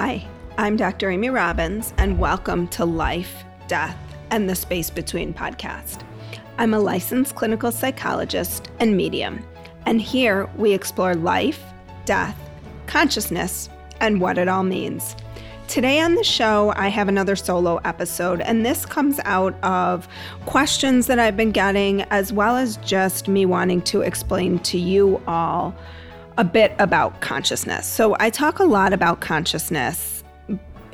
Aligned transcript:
Hi, 0.00 0.24
I'm 0.56 0.76
Dr. 0.76 1.10
Amy 1.10 1.28
Robbins, 1.28 1.92
and 1.98 2.20
welcome 2.20 2.68
to 2.68 2.84
Life, 2.84 3.42
Death, 3.66 3.98
and 4.30 4.48
the 4.48 4.54
Space 4.54 4.90
Between 4.90 5.34
podcast. 5.34 6.04
I'm 6.56 6.72
a 6.72 6.78
licensed 6.78 7.34
clinical 7.34 7.72
psychologist 7.72 8.70
and 8.78 8.96
medium, 8.96 9.44
and 9.86 10.00
here 10.00 10.48
we 10.56 10.72
explore 10.72 11.16
life, 11.16 11.60
death, 12.04 12.38
consciousness, 12.86 13.70
and 14.00 14.20
what 14.20 14.38
it 14.38 14.46
all 14.46 14.62
means. 14.62 15.16
Today 15.66 15.98
on 15.98 16.14
the 16.14 16.22
show, 16.22 16.72
I 16.76 16.86
have 16.90 17.08
another 17.08 17.34
solo 17.34 17.78
episode, 17.78 18.40
and 18.40 18.64
this 18.64 18.86
comes 18.86 19.18
out 19.24 19.56
of 19.64 20.06
questions 20.46 21.08
that 21.08 21.18
I've 21.18 21.36
been 21.36 21.50
getting, 21.50 22.02
as 22.02 22.32
well 22.32 22.56
as 22.56 22.76
just 22.76 23.26
me 23.26 23.46
wanting 23.46 23.82
to 23.82 24.02
explain 24.02 24.60
to 24.60 24.78
you 24.78 25.20
all 25.26 25.74
a 26.38 26.44
bit 26.44 26.74
about 26.78 27.20
consciousness. 27.20 27.86
So, 27.86 28.16
I 28.18 28.30
talk 28.30 28.58
a 28.58 28.64
lot 28.64 28.92
about 28.94 29.20
consciousness 29.20 30.18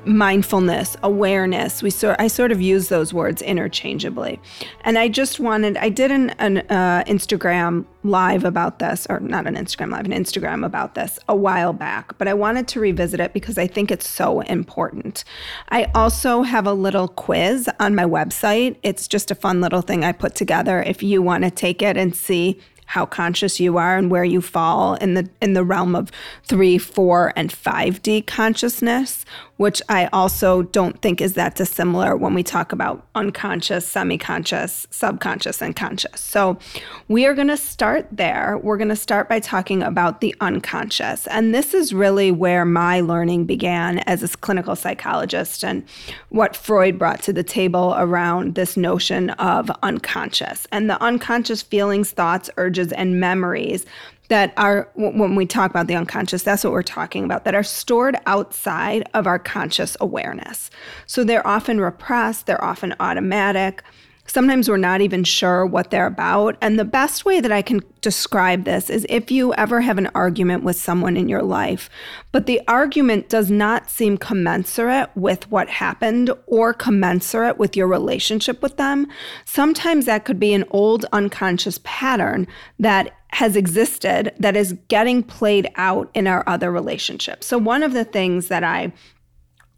mindfulness, 0.06 0.96
awareness. 1.02 1.82
We 1.82 1.90
sort 1.90 2.16
I 2.18 2.28
sort 2.28 2.52
of 2.52 2.60
use 2.60 2.88
those 2.88 3.12
words 3.12 3.42
interchangeably. 3.42 4.40
And 4.82 4.98
I 4.98 5.08
just 5.08 5.40
wanted 5.40 5.76
I 5.76 5.88
did 5.88 6.10
an, 6.10 6.30
an 6.30 6.58
uh, 6.70 7.04
Instagram 7.06 7.84
live 8.02 8.44
about 8.44 8.78
this 8.78 9.06
or 9.08 9.20
not 9.20 9.46
an 9.46 9.54
Instagram 9.56 9.90
live, 9.92 10.04
an 10.04 10.12
Instagram 10.12 10.64
about 10.64 10.94
this 10.94 11.18
a 11.28 11.34
while 11.34 11.72
back, 11.72 12.16
but 12.18 12.28
I 12.28 12.34
wanted 12.34 12.68
to 12.68 12.80
revisit 12.80 13.20
it 13.20 13.32
because 13.32 13.56
I 13.56 13.66
think 13.66 13.90
it's 13.90 14.08
so 14.08 14.40
important. 14.40 15.24
I 15.70 15.90
also 15.94 16.42
have 16.42 16.66
a 16.66 16.74
little 16.74 17.08
quiz 17.08 17.68
on 17.80 17.94
my 17.94 18.04
website. 18.04 18.76
It's 18.82 19.08
just 19.08 19.30
a 19.30 19.34
fun 19.34 19.60
little 19.60 19.80
thing 19.80 20.04
I 20.04 20.12
put 20.12 20.34
together 20.34 20.82
if 20.82 21.02
you 21.02 21.22
want 21.22 21.44
to 21.44 21.50
take 21.50 21.80
it 21.80 21.96
and 21.96 22.14
see 22.14 22.60
how 22.86 23.06
conscious 23.06 23.60
you 23.60 23.78
are 23.78 23.96
and 23.96 24.10
where 24.10 24.24
you 24.24 24.40
fall 24.40 24.94
in 24.94 25.14
the 25.14 25.28
in 25.40 25.54
the 25.54 25.64
realm 25.64 25.94
of 25.94 26.10
3, 26.44 26.78
4 26.78 27.32
and 27.36 27.50
5D 27.50 28.26
consciousness, 28.26 29.24
which 29.56 29.80
I 29.88 30.06
also 30.12 30.62
don't 30.62 31.00
think 31.00 31.20
is 31.20 31.34
that 31.34 31.54
dissimilar 31.54 32.16
when 32.16 32.34
we 32.34 32.42
talk 32.42 32.72
about 32.72 33.06
unconscious, 33.14 33.86
semi-conscious, 33.86 34.86
subconscious 34.90 35.62
and 35.62 35.74
conscious. 35.76 36.20
So, 36.20 36.58
we 37.08 37.26
are 37.26 37.34
going 37.34 37.48
to 37.48 37.56
start 37.56 38.08
there. 38.10 38.58
We're 38.62 38.76
going 38.76 38.88
to 38.88 38.96
start 38.96 39.28
by 39.28 39.40
talking 39.40 39.82
about 39.82 40.20
the 40.20 40.34
unconscious. 40.40 41.26
And 41.28 41.54
this 41.54 41.74
is 41.74 41.92
really 41.92 42.30
where 42.30 42.64
my 42.64 43.00
learning 43.00 43.44
began 43.44 44.00
as 44.00 44.22
a 44.22 44.36
clinical 44.36 44.74
psychologist 44.74 45.64
and 45.64 45.84
what 46.30 46.56
Freud 46.56 46.98
brought 46.98 47.22
to 47.22 47.32
the 47.32 47.42
table 47.42 47.94
around 47.96 48.54
this 48.54 48.76
notion 48.76 49.30
of 49.30 49.70
unconscious 49.82 50.66
and 50.72 50.90
the 50.90 51.00
unconscious 51.02 51.62
feelings, 51.62 52.10
thoughts, 52.10 52.50
urges 52.74 52.92
and 52.92 53.20
memories 53.20 53.86
that 54.28 54.52
are 54.56 54.88
when 54.94 55.36
we 55.36 55.46
talk 55.46 55.70
about 55.70 55.86
the 55.86 55.94
unconscious 55.94 56.42
that's 56.42 56.64
what 56.64 56.72
we're 56.72 56.82
talking 56.82 57.24
about 57.24 57.44
that 57.44 57.54
are 57.54 57.62
stored 57.62 58.16
outside 58.26 59.08
of 59.14 59.26
our 59.26 59.38
conscious 59.38 59.96
awareness. 60.00 60.70
So 61.06 61.22
they're 61.22 61.46
often 61.46 61.80
repressed 61.80 62.46
they're 62.46 62.62
often 62.64 62.94
automatic 62.98 63.84
Sometimes 64.26 64.68
we're 64.68 64.76
not 64.78 65.00
even 65.00 65.22
sure 65.22 65.66
what 65.66 65.90
they're 65.90 66.06
about. 66.06 66.56
And 66.60 66.78
the 66.78 66.84
best 66.84 67.24
way 67.24 67.40
that 67.40 67.52
I 67.52 67.62
can 67.62 67.80
describe 68.00 68.64
this 68.64 68.90
is 68.90 69.06
if 69.08 69.30
you 69.30 69.54
ever 69.54 69.80
have 69.80 69.98
an 69.98 70.08
argument 70.14 70.64
with 70.64 70.76
someone 70.76 71.16
in 71.16 71.28
your 71.28 71.42
life, 71.42 71.90
but 72.32 72.46
the 72.46 72.60
argument 72.66 73.28
does 73.28 73.50
not 73.50 73.90
seem 73.90 74.16
commensurate 74.16 75.10
with 75.14 75.50
what 75.50 75.68
happened 75.68 76.30
or 76.46 76.72
commensurate 76.72 77.58
with 77.58 77.76
your 77.76 77.86
relationship 77.86 78.62
with 78.62 78.76
them, 78.76 79.06
sometimes 79.44 80.06
that 80.06 80.24
could 80.24 80.40
be 80.40 80.54
an 80.54 80.64
old 80.70 81.04
unconscious 81.12 81.78
pattern 81.84 82.46
that 82.78 83.12
has 83.34 83.56
existed 83.56 84.32
that 84.38 84.56
is 84.56 84.76
getting 84.86 85.20
played 85.22 85.68
out 85.74 86.08
in 86.14 86.26
our 86.28 86.48
other 86.48 86.70
relationships. 86.70 87.46
So, 87.46 87.58
one 87.58 87.82
of 87.82 87.92
the 87.92 88.04
things 88.04 88.46
that 88.46 88.62
I 88.62 88.92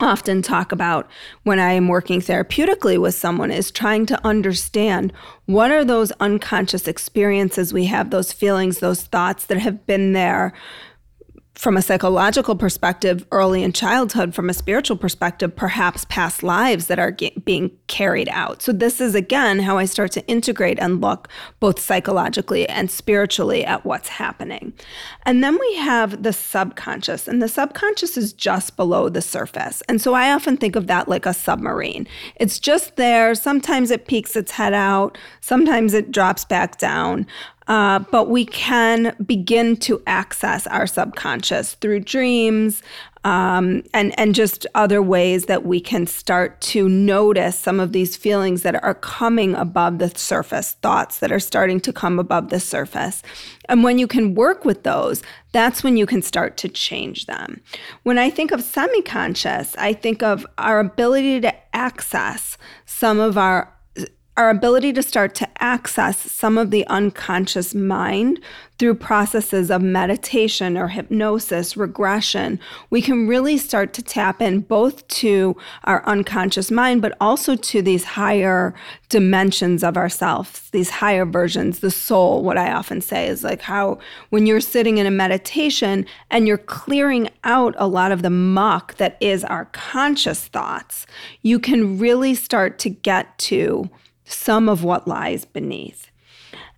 often 0.01 0.43
talk 0.43 0.73
about 0.73 1.09
when 1.45 1.59
I 1.59 1.73
am 1.73 1.89
working 1.89 2.21
therapeutically 2.21 3.01
with 3.01 3.15
someone 3.15 3.51
is 3.51 3.71
trying 3.71 4.07
to 4.07 4.27
understand 4.27 5.13
what 5.47 5.71
are 5.71 5.85
those 5.85 6.13
unconscious 6.13 6.87
experiences 6.87 7.73
we 7.73 7.87
have, 7.87 8.11
those 8.11 8.33
feelings, 8.33 8.81
those 8.81 9.03
thoughts 9.03 9.47
that 9.47 9.59
have 9.59 9.87
been 9.87 10.13
there 10.13 10.53
from 11.57 11.75
a 11.75 11.83
psychological 11.83 12.55
perspective, 12.55 13.27
early 13.33 13.63
in 13.63 13.73
childhood, 13.73 14.35
from 14.35 14.51
a 14.51 14.55
spiritual 14.55 14.97
perspective, 14.97 15.57
perhaps 15.57 16.05
past 16.05 16.43
lives 16.43 16.87
that 16.87 16.99
are 16.99 17.11
ge- 17.11 17.33
being 17.45 17.71
carried 17.87 18.29
out. 18.29 18.61
So, 18.61 18.73
this 18.73 19.01
is 19.01 19.15
again 19.15 19.61
how 19.61 19.79
I 19.79 19.87
start 19.87 20.13
to 20.13 20.27
integrate 20.27 20.79
and 20.79 21.01
look 21.01 21.29
both 21.59 21.81
psychologically 21.81 22.69
and 22.69 22.91
spiritually 22.91 23.65
at 23.65 23.87
what's 23.87 24.09
happening. 24.09 24.75
And 25.25 25.43
then 25.43 25.59
we 25.59 25.77
have 25.77 26.23
the 26.23 26.35
subconscious, 26.35 27.27
and 27.27 27.43
the 27.43 27.49
subconscious 27.49 28.19
is 28.19 28.35
just 28.35 28.77
below 28.77 29.09
the 29.09 29.23
surface. 29.23 29.83
And 29.89 30.01
so, 30.01 30.13
I 30.13 30.33
often 30.33 30.59
think 30.59 30.77
of 30.77 30.89
that 30.89 31.09
like 31.09 31.25
a 31.25 31.33
submarine. 31.33 32.07
It's 32.37 32.59
just 32.59 32.97
there. 32.97 33.35
Sometimes 33.35 33.91
it 33.91 34.07
peeks 34.07 34.37
its 34.37 34.53
head 34.53 34.75
out, 34.75 35.17
sometimes 35.41 35.95
it 35.95 36.13
drops 36.13 36.45
back 36.45 36.77
down. 36.77 37.27
Uh, 37.69 37.99
but 38.11 38.29
we 38.29 38.45
can 38.45 39.17
begin 39.25 39.77
to 39.77 40.01
access 40.07 40.67
our 40.69 40.87
subconscious 40.87 41.75
through 41.75 42.01
dreams 42.01 42.83
um, 43.27 43.83
and, 43.93 44.17
and 44.21 44.37
just 44.37 44.69
other 44.77 45.03
ways 45.03 45.47
that 45.47 45.67
we 45.67 45.81
can 45.81 46.07
start 46.07 46.61
to 46.61 46.89
notice 46.89 47.59
some 47.59 47.81
of 47.81 47.91
these 47.91 48.17
feelings 48.17 48.63
that 48.63 48.81
are 48.85 48.95
coming 48.95 49.57
above 49.57 49.99
the 49.99 50.17
surface, 50.17 50.75
thoughts 50.75 51.19
that 51.19 51.33
are 51.33 51.41
starting 51.41 51.81
to 51.81 51.93
come 51.93 52.21
above 52.21 52.51
the 52.51 52.61
surface. 52.61 53.25
And 53.69 53.83
when 53.83 53.99
you 53.99 54.07
can 54.07 54.37
work 54.37 54.65
with 54.65 54.85
those, 54.85 55.25
that's 55.51 55.83
when 55.83 55.97
you 55.97 56.07
can 56.07 56.23
start 56.23 56.57
to 56.59 56.69
change 56.69 57.27
them. 57.27 57.61
When 58.05 58.17
I 58.17 58.31
think 58.31 58.53
of 58.53 58.63
semi 58.63 59.03
conscious, 59.03 59.75
I 59.77 59.93
think 59.93 60.23
of 60.23 60.47
our 60.57 60.79
ability 60.79 61.41
to 61.41 61.55
access 61.75 62.57
some 62.85 63.19
of 63.19 63.37
our 63.37 63.76
our 64.37 64.51
ability 64.51 64.93
to 64.93 65.03
start 65.03 65.35
to 65.35 65.49
access 65.63 66.19
some 66.31 66.59
of 66.59 66.71
the 66.71 66.87
unconscious 66.89 67.75
mind 67.75 68.39
through 68.79 68.95
processes 68.95 69.71
of 69.71 69.81
meditation 69.81 70.77
or 70.77 70.89
hypnosis, 70.89 71.77
regression, 71.79 72.61
we 72.91 73.01
can 73.01 73.27
really 73.27 73.57
start 73.57 73.95
to 73.95 74.03
tap 74.03 74.43
in 74.43 74.61
both 74.61 75.09
to 75.09 75.57
our 75.85 76.07
unconscious 76.07 76.71
mind, 76.71 77.01
but 77.01 77.17
also 77.19 77.57
to 77.57 77.81
these 77.81 78.05
higher 78.05 78.75
dimensions 79.09 79.83
of 79.83 79.97
ourselves, 79.97 80.69
these 80.71 80.91
higher 80.91 81.25
versions, 81.25 81.79
the 81.79 81.91
soul. 81.91 82.43
What 82.43 82.59
I 82.59 82.71
often 82.73 83.01
say 83.01 83.29
is 83.29 83.43
like 83.43 83.63
how 83.63 83.99
when 84.29 84.45
you're 84.45 84.61
sitting 84.61 84.99
in 84.99 85.07
a 85.07 85.11
meditation 85.11 86.05
and 86.31 86.47
you're 86.47 86.59
clearing 86.59 87.31
out 87.45 87.75
a 87.79 87.89
lot 87.89 88.13
of 88.13 88.21
the 88.21 88.31
muck 88.31 88.97
that 88.97 89.17
is 89.21 89.43
our 89.45 89.65
conscious 89.67 90.49
thoughts, 90.49 91.07
you 91.41 91.59
can 91.59 91.99
really 91.99 92.35
start 92.35 92.79
to 92.81 92.91
get 92.91 93.39
to 93.39 93.89
some 94.27 94.69
of 94.69 94.85
what 94.85 95.09
lies 95.09 95.45
beneath. 95.45 96.11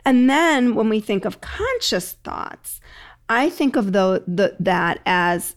And 0.04 0.30
then 0.30 0.74
when 0.74 0.88
we 0.88 1.00
think 1.00 1.24
of 1.24 1.40
conscious 1.40 2.12
thoughts, 2.12 2.80
I 3.28 3.50
think 3.50 3.76
of 3.76 3.92
the, 3.92 4.24
the, 4.26 4.56
that 4.60 5.00
as 5.04 5.56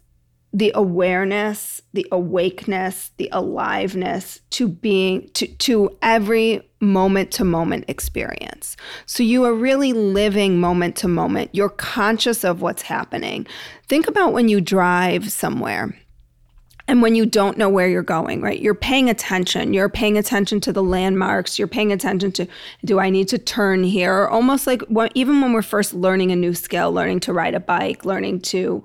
the 0.54 0.72
awareness, 0.76 1.82
the 1.94 2.06
awakeness, 2.12 3.12
the 3.16 3.30
aliveness 3.32 4.42
to 4.52 4.68
being 4.68 5.30
to, 5.34 5.48
to 5.48 5.98
every 6.02 6.70
moment 6.82 7.32
to 7.32 7.46
moment 7.46 7.86
experience. 7.88 8.76
So 9.06 9.24
you 9.24 9.46
are 9.46 9.54
really 9.54 9.94
living 9.94 10.60
moment 10.60 10.98
to 10.98 11.08
moment. 11.08 11.52
You're 11.54 11.70
conscious 11.70 12.44
of 12.44 12.62
what's 12.62 12.82
happening. 12.82 13.48
Think 13.88 14.08
about 14.08 14.34
when 14.34 14.50
you 14.50 14.60
drive 14.60 15.32
somewhere 15.32 15.96
and 16.88 17.02
when 17.02 17.16
you 17.16 17.26
don't 17.26 17.58
know 17.58 17.70
where 17.70 17.88
you're 17.88 18.04
going, 18.04 18.42
right? 18.42 18.60
You're 18.60 18.74
paying 18.74 19.10
attention. 19.10 19.74
You're 19.74 19.90
paying 19.90 20.18
attention 20.18 20.60
to 20.62 20.74
the 20.74 20.84
landmarks. 20.84 21.58
You're 21.58 21.68
paying 21.68 21.92
attention 21.92 22.32
to 22.34 22.48
do 22.86 23.00
I 23.00 23.10
need 23.10 23.28
to 23.30 23.38
turn 23.38 23.84
here? 23.84 24.14
Or 24.14 24.30
almost 24.30 24.68
like 24.68 24.82
what, 24.84 25.12
even 25.16 25.42
when 25.42 25.54
we're 25.54 25.62
first 25.62 25.94
learning 25.94 26.32
a 26.32 26.36
new 26.36 26.54
skill, 26.54 26.92
learning 26.92 27.22
to 27.22 27.34
ride 27.34 27.56
a 27.56 27.60
bike, 27.60 28.06
learning 28.06 28.42
to 28.42 28.84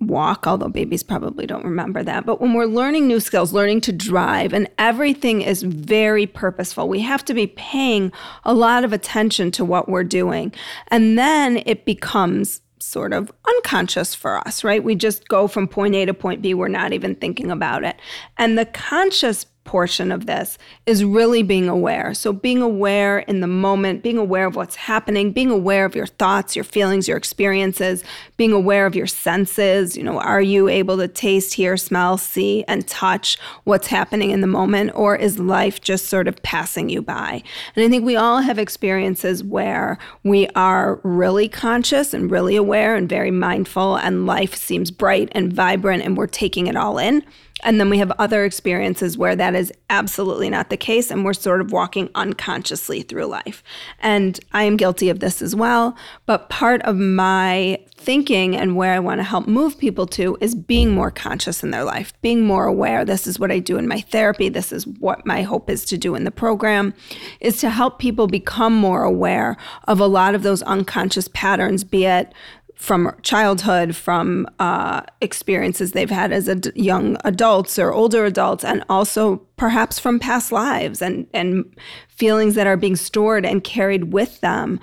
walk, 0.00 0.46
although 0.46 0.68
babies 0.68 1.02
probably 1.02 1.46
don't 1.46 1.64
remember 1.64 2.02
that. 2.02 2.24
But 2.24 2.40
when 2.40 2.54
we're 2.54 2.66
learning 2.66 3.06
new 3.06 3.20
skills, 3.20 3.52
learning 3.52 3.82
to 3.82 3.92
drive, 3.92 4.52
and 4.52 4.68
everything 4.78 5.42
is 5.42 5.62
very 5.62 6.26
purposeful, 6.26 6.88
we 6.88 7.00
have 7.00 7.24
to 7.26 7.34
be 7.34 7.48
paying 7.48 8.12
a 8.44 8.54
lot 8.54 8.84
of 8.84 8.92
attention 8.92 9.50
to 9.52 9.64
what 9.64 9.88
we're 9.88 10.04
doing. 10.04 10.52
And 10.88 11.18
then 11.18 11.62
it 11.66 11.84
becomes 11.84 12.60
sort 12.84 13.12
of 13.12 13.32
unconscious 13.46 14.14
for 14.14 14.36
us, 14.46 14.62
right? 14.62 14.82
We 14.82 14.94
just 14.94 15.28
go 15.28 15.48
from 15.48 15.66
point 15.66 15.94
A 15.94 16.06
to 16.06 16.14
point 16.14 16.42
B. 16.42 16.54
We're 16.54 16.68
not 16.68 16.92
even 16.92 17.14
thinking 17.14 17.50
about 17.50 17.84
it. 17.84 17.96
And 18.38 18.58
the 18.58 18.66
conscious 18.66 19.46
portion 19.64 20.12
of 20.12 20.26
this 20.26 20.58
is 20.86 21.04
really 21.04 21.42
being 21.42 21.68
aware. 21.68 22.14
So, 22.14 22.32
being 22.32 22.62
aware 22.62 23.20
in 23.20 23.40
the 23.40 23.46
moment, 23.46 24.02
being 24.02 24.18
aware 24.18 24.46
of 24.46 24.56
what's 24.56 24.76
happening, 24.76 25.32
being 25.32 25.50
aware 25.50 25.84
of 25.84 25.94
your 25.94 26.06
thoughts, 26.06 26.54
your 26.54 26.64
feelings, 26.64 27.08
your 27.08 27.16
experiences, 27.16 28.04
being 28.36 28.52
aware 28.52 28.86
of 28.86 28.94
your 28.94 29.06
senses. 29.06 29.96
You 29.96 30.02
know, 30.02 30.20
are 30.20 30.40
you 30.40 30.68
able 30.68 30.96
to 30.98 31.08
taste, 31.08 31.54
hear, 31.54 31.76
smell, 31.76 32.18
see, 32.18 32.64
and 32.68 32.86
touch 32.86 33.38
what's 33.64 33.88
happening 33.88 34.30
in 34.30 34.40
the 34.40 34.46
moment? 34.46 34.92
Or 34.94 35.16
is 35.16 35.38
life 35.38 35.80
just 35.80 36.06
sort 36.06 36.28
of 36.28 36.40
passing 36.42 36.88
you 36.88 37.02
by? 37.02 37.42
And 37.74 37.84
I 37.84 37.88
think 37.88 38.04
we 38.04 38.16
all 38.16 38.40
have 38.40 38.58
experiences 38.58 39.42
where 39.42 39.98
we 40.22 40.46
are 40.54 41.00
really 41.02 41.48
conscious 41.48 42.14
and 42.14 42.30
really 42.30 42.56
aware 42.56 42.94
and 42.94 43.08
very 43.08 43.30
mindful, 43.30 43.96
and 43.96 44.26
life 44.26 44.54
seems 44.54 44.90
bright 44.90 45.28
and 45.32 45.52
vibrant, 45.52 46.02
and 46.02 46.16
we're 46.16 46.26
taking 46.26 46.66
it 46.66 46.76
all 46.76 46.98
in. 46.98 47.24
And 47.62 47.80
then 47.80 47.88
we 47.88 47.98
have 47.98 48.12
other 48.18 48.44
experiences 48.44 49.16
where 49.16 49.36
that 49.36 49.54
is 49.54 49.72
absolutely 49.88 50.50
not 50.50 50.70
the 50.70 50.76
case, 50.76 51.10
and 51.10 51.24
we're 51.24 51.32
sort 51.32 51.60
of 51.60 51.72
walking 51.72 52.10
unconsciously 52.14 53.02
through 53.02 53.26
life. 53.26 53.62
And 54.00 54.38
I 54.52 54.64
am 54.64 54.76
guilty 54.76 55.08
of 55.08 55.20
this 55.20 55.40
as 55.40 55.54
well. 55.54 55.96
But 56.26 56.50
part 56.50 56.82
of 56.82 56.96
my 56.96 57.78
thinking 57.96 58.54
and 58.54 58.76
where 58.76 58.92
I 58.92 58.98
want 58.98 59.20
to 59.20 59.24
help 59.24 59.46
move 59.46 59.78
people 59.78 60.06
to 60.08 60.36
is 60.40 60.54
being 60.54 60.90
more 60.90 61.10
conscious 61.10 61.62
in 61.62 61.70
their 61.70 61.84
life, 61.84 62.12
being 62.20 62.44
more 62.44 62.66
aware. 62.66 63.04
This 63.04 63.26
is 63.26 63.38
what 63.38 63.52
I 63.52 63.60
do 63.60 63.78
in 63.78 63.88
my 63.88 64.00
therapy. 64.00 64.48
This 64.50 64.72
is 64.72 64.86
what 64.86 65.24
my 65.24 65.42
hope 65.42 65.70
is 65.70 65.84
to 65.86 65.96
do 65.96 66.14
in 66.14 66.24
the 66.24 66.30
program, 66.30 66.92
is 67.40 67.58
to 67.58 67.70
help 67.70 67.98
people 67.98 68.26
become 68.26 68.74
more 68.74 69.04
aware 69.04 69.56
of 69.84 70.00
a 70.00 70.06
lot 70.06 70.34
of 70.34 70.42
those 70.42 70.60
unconscious 70.62 71.28
patterns, 71.28 71.82
be 71.84 72.04
it 72.04 72.34
from 72.76 73.14
childhood, 73.22 73.96
from 73.96 74.46
uh, 74.58 75.02
experiences 75.20 75.92
they've 75.92 76.10
had 76.10 76.32
as 76.32 76.48
ad- 76.48 76.72
young 76.74 77.16
adults 77.24 77.78
or 77.78 77.92
older 77.92 78.24
adults, 78.24 78.64
and 78.64 78.84
also 78.88 79.36
perhaps 79.56 79.98
from 79.98 80.18
past 80.18 80.52
lives 80.52 81.00
and, 81.00 81.26
and 81.32 81.64
feelings 82.08 82.54
that 82.54 82.66
are 82.66 82.76
being 82.76 82.96
stored 82.96 83.46
and 83.46 83.64
carried 83.64 84.12
with 84.12 84.40
them, 84.40 84.80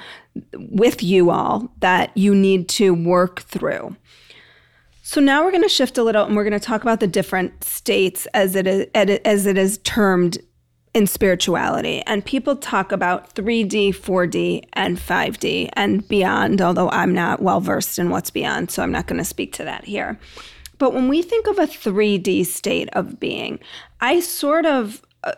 with 0.53 1.03
you 1.03 1.29
all, 1.29 1.71
that 1.79 2.15
you 2.17 2.33
need 2.33 2.67
to 2.69 2.93
work 2.93 3.41
through. 3.41 3.95
So 5.03 5.19
now 5.19 5.43
we're 5.43 5.51
going 5.51 5.63
to 5.63 5.69
shift 5.69 5.97
a 5.97 6.03
little 6.03 6.25
and 6.25 6.35
we're 6.35 6.45
going 6.45 6.59
to 6.59 6.65
talk 6.65 6.81
about 6.83 7.01
the 7.01 7.07
different 7.07 7.63
states 7.63 8.27
as 8.33 8.55
it 8.55 8.65
is, 8.65 8.87
as 8.95 9.45
it 9.45 9.57
is 9.57 9.79
termed 9.79 10.37
in 10.93 11.07
spirituality. 11.07 12.01
And 12.05 12.25
people 12.25 12.55
talk 12.55 12.91
about 12.91 13.33
3D, 13.33 13.89
4D, 13.89 14.65
and 14.73 14.97
5D 14.97 15.69
and 15.73 16.07
beyond, 16.07 16.61
although 16.61 16.89
I'm 16.89 17.13
not 17.13 17.41
well 17.41 17.61
versed 17.61 17.97
in 17.97 18.09
what's 18.09 18.29
beyond, 18.29 18.71
so 18.71 18.83
I'm 18.83 18.91
not 18.91 19.07
going 19.07 19.19
to 19.19 19.25
speak 19.25 19.53
to 19.53 19.63
that 19.63 19.85
here. 19.85 20.19
But 20.77 20.93
when 20.93 21.07
we 21.07 21.21
think 21.21 21.47
of 21.47 21.59
a 21.59 21.67
3D 21.67 22.45
state 22.45 22.89
of 22.93 23.19
being, 23.19 23.59
I 24.01 24.19
sort 24.19 24.65
of 24.65 25.01
uh, 25.23 25.33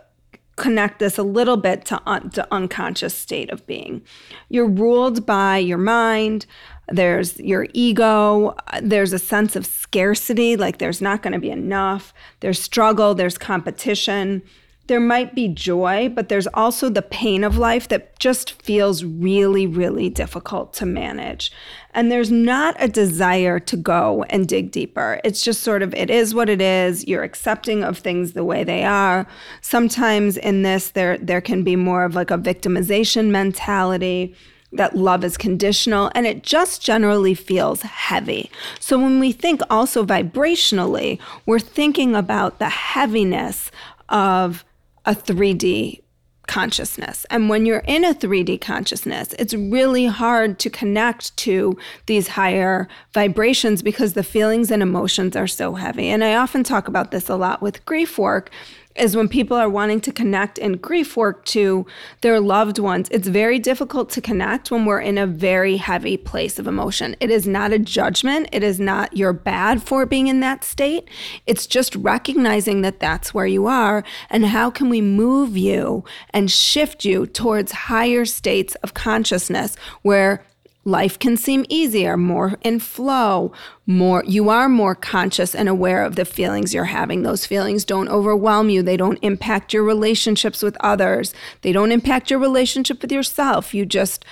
connect 0.55 1.00
this 1.00 1.17
a 1.17 1.23
little 1.23 1.57
bit 1.57 1.85
to, 1.85 2.01
un- 2.07 2.31
to 2.31 2.47
unconscious 2.51 3.13
state 3.13 3.51
of 3.51 3.67
being. 3.67 4.01
You're 4.50 4.69
ruled 4.69 5.25
by 5.25 5.57
your 5.57 5.77
mind, 5.77 6.47
there's 6.88 7.39
your 7.39 7.67
ego, 7.73 8.55
there's 8.81 9.13
a 9.13 9.19
sense 9.19 9.55
of 9.55 9.65
scarcity, 9.65 10.57
like 10.57 10.79
there's 10.79 11.01
not 11.01 11.21
going 11.21 11.33
to 11.33 11.39
be 11.39 11.51
enough, 11.51 12.11
there's 12.39 12.59
struggle, 12.59 13.13
there's 13.13 13.38
competition 13.38 14.41
there 14.88 15.00
might 15.00 15.33
be 15.33 15.47
joy, 15.47 16.09
but 16.09 16.27
there's 16.27 16.47
also 16.47 16.89
the 16.89 17.01
pain 17.01 17.45
of 17.45 17.57
life 17.57 17.88
that 17.88 18.19
just 18.19 18.62
feels 18.62 19.03
really, 19.03 19.65
really 19.65 20.09
difficult 20.09 20.74
to 20.74 20.85
manage. 20.85 21.51
And 21.94 22.12
there's 22.12 22.31
not 22.31 22.75
a 22.80 22.89
desire 22.89 23.59
to 23.62 23.77
go 23.77 24.24
and 24.30 24.47
dig 24.47 24.71
deeper. 24.71 25.21
It's 25.24 25.41
just 25.41 25.62
sort 25.62 25.83
of, 25.83 25.94
it 25.94 26.09
is 26.09 26.35
what 26.35 26.50
it 26.50 26.62
is. 26.62 27.07
You're 27.07 27.24
accepting 27.24 27.83
of 27.83 27.97
things 27.97 28.33
the 28.33 28.44
way 28.44 28.65
they 28.65 28.83
are. 28.83 29.25
Sometimes 29.62 30.35
in 30.35 30.63
this, 30.63 30.89
there, 30.89 31.18
there 31.18 31.41
can 31.41 31.63
be 31.63 31.77
more 31.77 32.03
of 32.03 32.13
like 32.13 32.31
a 32.31 32.38
victimization 32.38 33.29
mentality 33.29 34.36
that 34.74 34.97
love 34.97 35.24
is 35.24 35.38
conditional 35.38 36.12
and 36.15 36.25
it 36.25 36.44
just 36.44 36.81
generally 36.81 37.36
feels 37.36 37.83
heavy. 37.83 38.51
So 38.79 38.97
when 38.97 39.19
we 39.19 39.31
think 39.31 39.62
also 39.69 40.03
vibrationally, 40.03 41.19
we're 41.45 41.59
thinking 41.59 42.15
about 42.15 42.59
the 42.59 42.69
heaviness 42.69 43.71
of 44.09 44.65
a 45.05 45.15
3D 45.15 46.03
consciousness. 46.47 47.25
And 47.29 47.50
when 47.50 47.65
you're 47.65 47.83
in 47.88 48.03
a 48.03 48.13
3D 48.13 48.59
consciousness, 48.59 49.33
it's 49.39 49.53
really 49.53 50.05
hard 50.05 50.59
to 50.59 50.69
connect 50.69 51.35
to 51.38 51.77
these 52.05 52.27
higher 52.27 52.88
vibrations 53.13 53.81
because 53.81 54.13
the 54.13 54.23
feelings 54.23 54.69
and 54.69 54.83
emotions 54.83 55.35
are 55.35 55.47
so 55.47 55.75
heavy. 55.75 56.09
And 56.09 56.23
I 56.23 56.35
often 56.35 56.63
talk 56.63 56.88
about 56.88 57.11
this 57.11 57.29
a 57.29 57.35
lot 57.35 57.61
with 57.61 57.85
grief 57.85 58.17
work 58.17 58.51
is 58.95 59.16
when 59.16 59.28
people 59.28 59.57
are 59.57 59.69
wanting 59.69 60.01
to 60.01 60.12
connect 60.12 60.57
in 60.57 60.74
grief 60.78 61.18
work 61.18 61.44
to 61.45 61.86
their 62.22 62.40
loved 62.40 62.80
ones. 62.80 63.07
It's 63.12 63.28
very 63.28 63.60
difficult 63.60 64.10
to 64.12 64.22
connect 64.22 64.72
when 64.72 64.86
we're 64.86 65.01
in 65.01 65.18
a 65.18 65.28
very 65.28 65.78
heavy 65.78 66.18
place 66.18 66.60
of 66.60 66.68
emotion. 66.68 67.16
It 67.19 67.30
is 67.30 67.48
not 67.48 67.72
a 67.72 67.80
judgment, 67.80 68.50
it 68.51 68.63
is 68.63 68.80
not 68.80 69.16
you're 69.16 69.34
bad 69.34 69.81
for 69.81 70.06
being 70.06 70.28
in 70.28 70.40
that 70.42 70.63
state. 70.63 71.10
It's 71.48 71.68
just 71.68 71.95
recognizing 71.95 72.81
that 72.81 73.00
that's 73.00 73.34
where 73.34 73.48
you 73.48 73.68
are 73.68 74.04
and 74.30 74.45
how 74.45 74.69
can 74.69 74.90
we 74.90 75.01
move 75.01 75.57
you 75.57 76.04
and 76.31 76.51
shift 76.51 77.06
you 77.06 77.25
towards 77.25 77.72
higher 77.72 78.25
states 78.25 78.75
of 78.75 78.94
consciousness 78.94 79.75
where 80.01 80.44
life 80.85 81.18
can 81.18 81.38
seem 81.38 81.65
easier, 81.69 82.18
more 82.18 82.57
in 82.62 82.80
flow, 82.80 83.51
more 83.85 84.24
you 84.25 84.50
are 84.50 84.68
more 84.69 84.95
conscious 84.95 85.56
and 85.56 85.69
aware 85.69 86.03
of 86.03 86.15
the 86.15 86.25
feelings 86.25 86.74
you're 86.74 86.85
having. 86.85 87.24
Those 87.24 87.45
feelings 87.45 87.85
don't 87.85 88.09
overwhelm 88.09 88.69
you. 88.69 88.81
They 88.81 88.97
don't 88.97 89.19
impact 89.21 89.74
your 89.74 89.83
relationships 89.83 90.62
with 90.62 90.77
others. 90.80 91.33
They 91.62 91.71
don't 91.71 91.91
impact 91.91 92.30
your 92.30 92.39
relationship 92.39 93.01
with 93.01 93.12
yourself. 93.12 93.74
You 93.74 93.85
just 93.85 94.25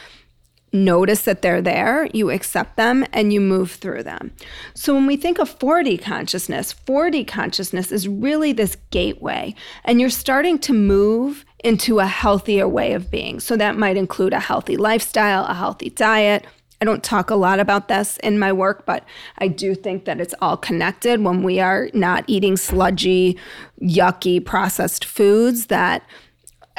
notice 0.73 1.23
that 1.23 1.41
they're 1.41 1.61
there, 1.61 2.07
you 2.13 2.29
accept 2.29 2.77
them, 2.77 3.05
and 3.11 3.33
you 3.33 3.41
move 3.41 3.71
through 3.71 4.03
them. 4.03 4.31
So 4.73 4.93
when 4.93 5.05
we 5.05 5.17
think 5.17 5.37
of 5.37 5.59
4D 5.59 6.01
consciousness, 6.01 6.73
4D 6.87 7.27
consciousness 7.27 7.91
is 7.91 8.07
really 8.07 8.53
this 8.53 8.77
gateway, 8.89 9.53
and 9.83 9.99
you're 9.99 10.09
starting 10.09 10.57
to 10.59 10.73
move 10.73 11.45
into 11.63 11.99
a 11.99 12.05
healthier 12.05 12.67
way 12.67 12.93
of 12.93 13.11
being. 13.11 13.39
So 13.39 13.55
that 13.57 13.77
might 13.77 13.97
include 13.97 14.33
a 14.33 14.39
healthy 14.39 14.77
lifestyle, 14.77 15.45
a 15.45 15.53
healthy 15.53 15.89
diet. 15.89 16.45
I 16.81 16.85
don't 16.85 17.03
talk 17.03 17.29
a 17.29 17.35
lot 17.35 17.59
about 17.59 17.87
this 17.87 18.17
in 18.17 18.39
my 18.39 18.51
work, 18.51 18.85
but 18.85 19.05
I 19.37 19.47
do 19.47 19.75
think 19.75 20.05
that 20.05 20.19
it's 20.19 20.33
all 20.41 20.57
connected 20.57 21.23
when 21.23 21.43
we 21.43 21.59
are 21.59 21.89
not 21.93 22.23
eating 22.25 22.57
sludgy, 22.57 23.37
yucky 23.79 24.43
processed 24.43 25.05
foods 25.05 25.67
that 25.67 26.03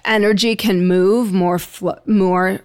energy 0.04 0.56
can 0.56 0.86
move 0.86 1.32
more 1.32 1.60
fl- 1.60 1.90
more 2.04 2.60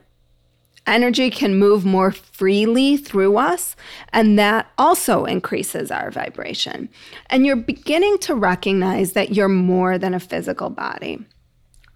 energy 0.87 1.29
can 1.29 1.59
move 1.59 1.85
more 1.85 2.11
freely 2.11 2.95
through 2.95 3.37
us, 3.37 3.75
and 4.13 4.39
that 4.39 4.71
also 4.77 5.25
increases 5.25 5.91
our 5.91 6.09
vibration. 6.09 6.89
And 7.29 7.45
you're 7.45 7.57
beginning 7.57 8.17
to 8.19 8.33
recognize 8.33 9.11
that 9.11 9.35
you're 9.35 9.49
more 9.49 9.97
than 9.97 10.13
a 10.13 10.19
physical 10.19 10.69
body 10.69 11.25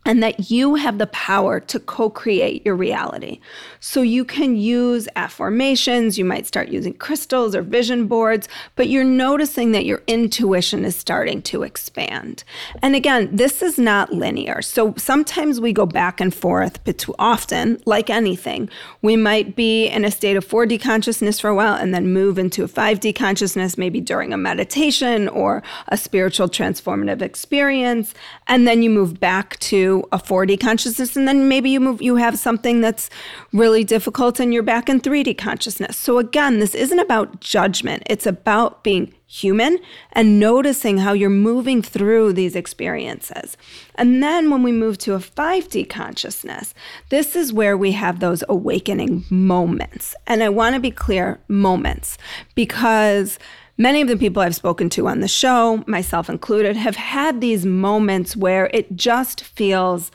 and 0.05 0.23
that 0.23 0.49
you 0.49 0.75
have 0.75 0.97
the 0.97 1.07
power 1.07 1.59
to 1.59 1.79
co 1.79 2.09
create 2.09 2.65
your 2.65 2.75
reality. 2.75 3.39
So 3.79 4.01
you 4.01 4.25
can 4.25 4.55
use 4.55 5.07
affirmations, 5.15 6.17
you 6.17 6.25
might 6.25 6.47
start 6.47 6.69
using 6.69 6.93
crystals 6.93 7.55
or 7.55 7.61
vision 7.61 8.07
boards, 8.07 8.47
but 8.75 8.89
you're 8.89 9.03
noticing 9.03 9.71
that 9.73 9.85
your 9.85 10.01
intuition 10.07 10.85
is 10.85 10.95
starting 10.95 11.41
to 11.43 11.63
expand. 11.63 12.43
And 12.81 12.95
again, 12.95 13.29
this 13.31 13.61
is 13.61 13.77
not 13.77 14.11
linear. 14.11 14.61
So 14.61 14.93
sometimes 14.97 15.59
we 15.59 15.73
go 15.73 15.85
back 15.85 16.19
and 16.19 16.33
forth, 16.33 16.83
but 16.83 16.97
too 16.97 17.13
often, 17.19 17.81
like 17.85 18.09
anything, 18.09 18.69
we 19.01 19.15
might 19.15 19.55
be 19.55 19.87
in 19.87 20.05
a 20.05 20.11
state 20.11 20.37
of 20.37 20.47
4D 20.47 20.81
consciousness 20.81 21.39
for 21.39 21.49
a 21.49 21.55
while 21.55 21.75
and 21.75 21.93
then 21.93 22.11
move 22.11 22.39
into 22.39 22.63
a 22.63 22.67
5D 22.67 23.15
consciousness, 23.15 23.77
maybe 23.77 24.01
during 24.01 24.33
a 24.33 24.37
meditation 24.37 25.27
or 25.29 25.61
a 25.89 25.97
spiritual 25.97 26.49
transformative 26.49 27.21
experience. 27.21 28.13
And 28.47 28.67
then 28.67 28.81
you 28.81 28.89
move 28.89 29.19
back 29.19 29.59
to 29.59 29.90
a 30.11 30.17
4D 30.17 30.59
consciousness 30.59 31.15
and 31.15 31.27
then 31.27 31.47
maybe 31.47 31.69
you 31.69 31.79
move 31.79 32.01
you 32.01 32.15
have 32.15 32.37
something 32.37 32.81
that's 32.81 33.09
really 33.53 33.83
difficult 33.83 34.39
and 34.39 34.53
you're 34.53 34.63
back 34.63 34.89
in 34.89 34.99
3D 34.99 35.37
consciousness. 35.37 35.97
So 35.97 36.17
again, 36.17 36.59
this 36.59 36.75
isn't 36.75 36.99
about 36.99 37.39
judgment. 37.39 38.03
It's 38.07 38.25
about 38.25 38.83
being 38.83 39.13
human 39.31 39.79
and 40.11 40.41
noticing 40.41 40.97
how 40.97 41.13
you're 41.13 41.29
moving 41.29 41.81
through 41.81 42.33
these 42.33 42.53
experiences. 42.53 43.55
And 43.95 44.21
then 44.21 44.49
when 44.49 44.61
we 44.61 44.73
move 44.73 44.97
to 44.99 45.13
a 45.13 45.19
5D 45.19 45.89
consciousness, 45.89 46.73
this 47.09 47.33
is 47.33 47.53
where 47.53 47.77
we 47.77 47.93
have 47.93 48.19
those 48.19 48.43
awakening 48.49 49.23
moments. 49.29 50.15
And 50.27 50.43
I 50.43 50.49
want 50.49 50.75
to 50.75 50.81
be 50.81 50.91
clear, 50.91 51.39
moments 51.47 52.17
because 52.55 53.39
Many 53.81 54.01
of 54.01 54.07
the 54.07 54.15
people 54.15 54.43
I've 54.43 54.53
spoken 54.53 54.91
to 54.91 55.07
on 55.07 55.21
the 55.21 55.27
show, 55.27 55.83
myself 55.87 56.29
included, 56.29 56.75
have 56.75 56.95
had 56.95 57.41
these 57.41 57.65
moments 57.65 58.37
where 58.37 58.69
it 58.75 58.95
just 58.95 59.43
feels 59.43 60.11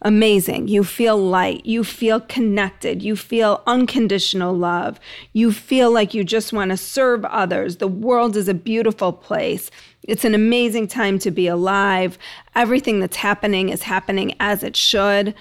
amazing. 0.00 0.68
You 0.68 0.82
feel 0.84 1.18
light. 1.18 1.66
You 1.66 1.84
feel 1.84 2.20
connected. 2.20 3.02
You 3.02 3.16
feel 3.16 3.62
unconditional 3.66 4.56
love. 4.56 4.98
You 5.34 5.52
feel 5.52 5.90
like 5.90 6.14
you 6.14 6.24
just 6.24 6.54
want 6.54 6.70
to 6.70 6.78
serve 6.78 7.26
others. 7.26 7.76
The 7.76 7.88
world 7.88 8.38
is 8.38 8.48
a 8.48 8.54
beautiful 8.54 9.12
place. 9.12 9.70
It's 10.04 10.24
an 10.24 10.34
amazing 10.34 10.88
time 10.88 11.18
to 11.18 11.30
be 11.30 11.46
alive. 11.46 12.16
Everything 12.54 13.00
that's 13.00 13.16
happening 13.16 13.68
is 13.68 13.82
happening 13.82 14.34
as 14.40 14.62
it 14.62 14.78
should. 14.78 15.34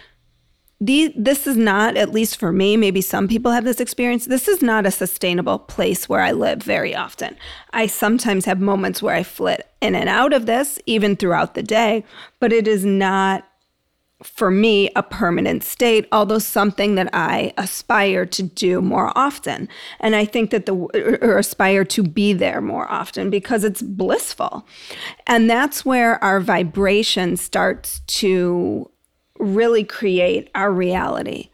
This 0.81 1.45
is 1.45 1.57
not, 1.57 1.97
at 1.97 2.13
least 2.13 2.37
for 2.37 2.53
me, 2.53 2.77
maybe 2.77 3.01
some 3.01 3.27
people 3.27 3.51
have 3.51 3.65
this 3.65 3.81
experience. 3.81 4.25
This 4.25 4.47
is 4.47 4.61
not 4.61 4.85
a 4.85 4.91
sustainable 4.91 5.59
place 5.59 6.07
where 6.07 6.21
I 6.21 6.31
live 6.31 6.63
very 6.63 6.95
often. 6.95 7.35
I 7.73 7.87
sometimes 7.87 8.45
have 8.45 8.61
moments 8.61 9.01
where 9.01 9.15
I 9.15 9.23
flit 9.23 9.67
in 9.81 9.93
and 9.93 10.07
out 10.07 10.31
of 10.31 10.45
this, 10.45 10.79
even 10.85 11.17
throughout 11.17 11.53
the 11.53 11.63
day, 11.63 12.05
but 12.39 12.53
it 12.53 12.65
is 12.65 12.85
not 12.85 13.45
for 14.23 14.51
me 14.51 14.89
a 14.97 15.03
permanent 15.03 15.63
state 15.63 16.05
although 16.11 16.39
something 16.39 16.95
that 16.95 17.09
i 17.13 17.53
aspire 17.57 18.25
to 18.25 18.43
do 18.43 18.81
more 18.81 19.17
often 19.17 19.69
and 20.01 20.13
i 20.13 20.25
think 20.25 20.49
that 20.51 20.65
the 20.65 20.73
or 21.21 21.37
aspire 21.37 21.85
to 21.85 22.03
be 22.03 22.33
there 22.33 22.59
more 22.59 22.91
often 22.91 23.29
because 23.29 23.63
it's 23.63 23.81
blissful 23.81 24.67
and 25.25 25.49
that's 25.49 25.85
where 25.85 26.21
our 26.21 26.41
vibration 26.41 27.37
starts 27.37 28.01
to 28.07 28.91
really 29.39 29.83
create 29.83 30.49
our 30.53 30.71
reality. 30.71 31.49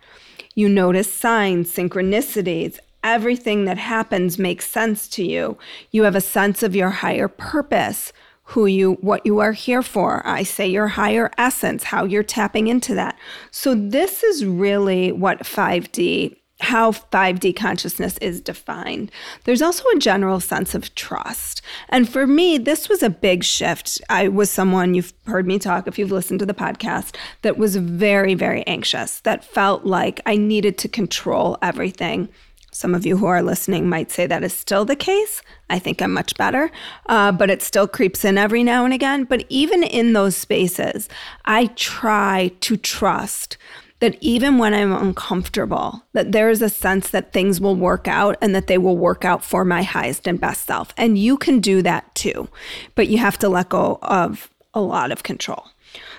You 0.55 0.69
notice 0.69 1.11
signs 1.11 1.71
synchronicities 1.73 2.79
everything 3.03 3.65
that 3.65 3.77
happens 3.77 4.39
makes 4.39 4.67
sense 4.67 5.07
to 5.07 5.23
you. 5.23 5.57
You 5.91 6.03
have 6.03 6.15
a 6.15 6.21
sense 6.21 6.63
of 6.63 6.75
your 6.75 6.89
higher 6.89 7.27
purpose 7.27 8.11
who 8.49 8.65
you 8.65 8.93
what 9.01 9.25
you 9.25 9.39
are 9.39 9.53
here 9.53 9.81
for. 9.81 10.25
I 10.25 10.43
say 10.43 10.67
your 10.67 10.87
higher 10.89 11.31
essence 11.37 11.83
how 11.83 12.05
you're 12.05 12.23
tapping 12.23 12.67
into 12.67 12.93
that. 12.95 13.17
So 13.51 13.73
this 13.73 14.23
is 14.23 14.45
really 14.45 15.11
what 15.11 15.39
5d 15.39 16.35
how 16.61 16.91
5D 16.91 17.55
consciousness 17.55 18.17
is 18.19 18.39
defined. 18.39 19.11
There's 19.43 19.61
also 19.61 19.83
a 19.89 19.99
general 19.99 20.39
sense 20.39 20.73
of 20.73 20.93
trust. 20.95 21.61
And 21.89 22.07
for 22.07 22.25
me, 22.25 22.57
this 22.57 22.87
was 22.87 23.03
a 23.03 23.09
big 23.09 23.43
shift. 23.43 24.01
I 24.09 24.29
was 24.29 24.49
someone, 24.49 24.93
you've 24.93 25.13
heard 25.25 25.45
me 25.45 25.59
talk 25.59 25.87
if 25.87 25.99
you've 25.99 26.11
listened 26.11 26.39
to 26.39 26.45
the 26.45 26.53
podcast, 26.53 27.15
that 27.41 27.57
was 27.57 27.75
very, 27.75 28.35
very 28.35 28.65
anxious, 28.67 29.19
that 29.21 29.43
felt 29.43 29.85
like 29.85 30.21
I 30.25 30.37
needed 30.37 30.77
to 30.79 30.87
control 30.87 31.57
everything. 31.61 32.29
Some 32.71 32.93
of 32.93 33.05
you 33.05 33.15
who 33.15 33.25
are 33.25 33.41
listening 33.41 33.87
might 33.87 34.11
say 34.11 34.27
that 34.27 34.43
is 34.43 34.53
still 34.53 34.83
the 34.83 34.97
case. 34.97 35.41
I 35.69 35.79
think 35.79 36.01
I'm 36.01 36.13
much 36.13 36.35
better, 36.35 36.71
uh, 37.05 37.31
but 37.31 37.49
it 37.49 37.61
still 37.61 37.87
creeps 37.87 38.25
in 38.25 38.37
every 38.37 38.63
now 38.63 38.83
and 38.83 38.93
again. 38.93 39.23
But 39.23 39.45
even 39.47 39.81
in 39.81 40.11
those 40.11 40.35
spaces, 40.35 41.07
I 41.45 41.67
try 41.75 42.51
to 42.59 42.75
trust 42.75 43.57
that 43.99 44.17
even 44.21 44.57
when 44.57 44.73
I'm 44.73 44.93
uncomfortable, 44.93 46.03
that 46.13 46.31
there 46.31 46.49
is 46.49 46.61
a 46.61 46.69
sense 46.69 47.09
that 47.09 47.31
things 47.31 47.61
will 47.61 47.75
work 47.75 48.07
out 48.07 48.37
and 48.41 48.53
that 48.53 48.67
they 48.67 48.77
will 48.77 48.97
work 48.97 49.23
out 49.23 49.43
for 49.43 49.63
my 49.63 49.83
highest 49.83 50.27
and 50.27 50.39
best 50.39 50.65
self. 50.65 50.93
And 50.97 51.17
you 51.17 51.37
can 51.37 51.59
do 51.59 51.81
that 51.81 52.13
too, 52.13 52.49
but 52.95 53.07
you 53.07 53.17
have 53.19 53.37
to 53.39 53.49
let 53.49 53.69
go 53.69 53.99
of 54.01 54.49
a 54.73 54.81
lot 54.81 55.11
of 55.11 55.23
control. 55.23 55.65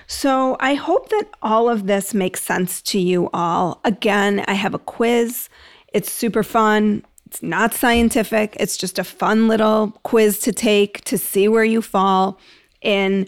So 0.07 0.57
I 0.59 0.73
hope 0.73 1.09
that 1.09 1.29
all 1.41 1.69
of 1.69 1.85
this 1.85 2.13
makes 2.13 2.41
sense 2.41 2.81
to 2.83 2.99
you 2.99 3.29
all. 3.31 3.79
Again, 3.83 4.43
I 4.47 4.53
have 4.53 4.73
a 4.73 4.79
quiz 4.79 5.49
it's 5.93 6.11
super 6.11 6.43
fun. 6.43 7.03
It's 7.25 7.41
not 7.41 7.73
scientific. 7.73 8.55
It's 8.59 8.77
just 8.77 8.99
a 8.99 9.03
fun 9.03 9.47
little 9.47 9.91
quiz 10.03 10.39
to 10.39 10.51
take 10.51 11.03
to 11.05 11.17
see 11.17 11.47
where 11.47 11.63
you 11.63 11.81
fall 11.81 12.39
in 12.81 13.27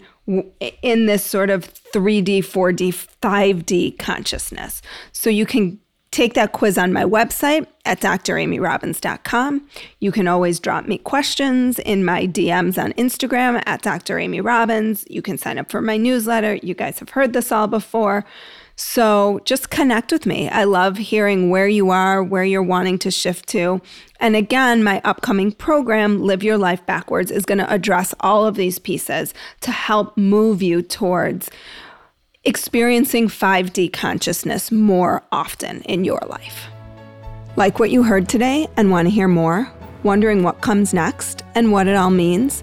in 0.82 1.06
this 1.06 1.24
sort 1.24 1.50
of 1.50 1.72
3D, 1.92 2.38
4D, 2.38 3.08
5D 3.22 3.98
consciousness. 3.98 4.82
So 5.12 5.30
you 5.30 5.46
can 5.46 5.78
take 6.10 6.34
that 6.34 6.52
quiz 6.52 6.76
on 6.76 6.92
my 6.92 7.04
website 7.04 7.66
at 7.84 8.00
dramyrobbins.com. 8.00 9.68
You 10.00 10.12
can 10.12 10.26
always 10.28 10.58
drop 10.58 10.86
me 10.86 10.98
questions 10.98 11.78
in 11.78 12.04
my 12.04 12.26
DMs 12.26 12.82
on 12.82 12.92
Instagram 12.94 13.62
at 13.66 13.82
Dr. 13.82 14.18
Amy 14.18 14.40
Robbins. 14.40 15.04
You 15.08 15.22
can 15.22 15.38
sign 15.38 15.58
up 15.58 15.70
for 15.70 15.80
my 15.80 15.96
newsletter. 15.96 16.56
You 16.56 16.74
guys 16.74 16.98
have 16.98 17.10
heard 17.10 17.32
this 17.32 17.52
all 17.52 17.68
before. 17.68 18.24
So 18.82 19.40
just 19.44 19.68
connect 19.68 20.10
with 20.10 20.24
me. 20.24 20.48
I 20.48 20.64
love 20.64 20.96
hearing 20.96 21.50
where 21.50 21.68
you 21.68 21.90
are, 21.90 22.22
where 22.22 22.44
you're 22.44 22.62
wanting 22.62 22.98
to 23.00 23.10
shift 23.10 23.46
to. 23.50 23.82
And 24.20 24.34
again, 24.34 24.82
my 24.82 25.02
upcoming 25.04 25.52
program, 25.52 26.22
Live 26.22 26.42
Your 26.42 26.56
Life 26.56 26.86
Backwards, 26.86 27.30
is 27.30 27.44
going 27.44 27.58
to 27.58 27.70
address 27.70 28.14
all 28.20 28.46
of 28.46 28.54
these 28.54 28.78
pieces 28.78 29.34
to 29.60 29.70
help 29.70 30.16
move 30.16 30.62
you 30.62 30.80
towards 30.80 31.50
experiencing 32.44 33.28
5D 33.28 33.92
consciousness 33.92 34.72
more 34.72 35.22
often 35.30 35.82
in 35.82 36.04
your 36.04 36.22
life. 36.26 36.68
Like 37.56 37.78
what 37.78 37.90
you 37.90 38.02
heard 38.02 38.30
today 38.30 38.66
and 38.78 38.90
want 38.90 39.08
to 39.08 39.14
hear 39.14 39.28
more? 39.28 39.70
Wondering 40.04 40.42
what 40.42 40.62
comes 40.62 40.94
next 40.94 41.42
and 41.54 41.70
what 41.70 41.86
it 41.86 41.96
all 41.96 42.08
means? 42.08 42.62